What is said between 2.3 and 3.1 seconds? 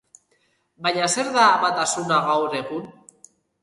gaur egun?